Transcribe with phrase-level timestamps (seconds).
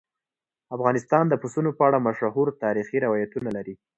[0.75, 3.75] افغانستان د پسونو په اړه مشهور تاریخي روایتونه لري.